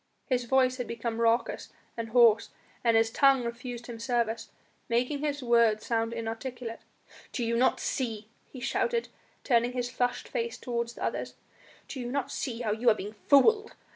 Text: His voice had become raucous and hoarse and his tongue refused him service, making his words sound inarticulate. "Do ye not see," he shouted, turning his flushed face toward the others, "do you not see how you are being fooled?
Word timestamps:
His 0.25 0.45
voice 0.45 0.77
had 0.77 0.87
become 0.87 1.21
raucous 1.21 1.69
and 1.95 2.09
hoarse 2.09 2.49
and 2.83 2.97
his 2.97 3.11
tongue 3.11 3.43
refused 3.43 3.85
him 3.85 3.99
service, 3.99 4.49
making 4.89 5.19
his 5.19 5.43
words 5.43 5.85
sound 5.85 6.11
inarticulate. 6.11 6.79
"Do 7.31 7.45
ye 7.45 7.53
not 7.53 7.79
see," 7.79 8.27
he 8.51 8.59
shouted, 8.59 9.09
turning 9.43 9.73
his 9.73 9.91
flushed 9.91 10.27
face 10.27 10.57
toward 10.57 10.87
the 10.87 11.03
others, 11.03 11.35
"do 11.87 11.99
you 11.99 12.11
not 12.11 12.31
see 12.31 12.61
how 12.61 12.71
you 12.71 12.89
are 12.89 12.95
being 12.95 13.13
fooled? 13.27 13.75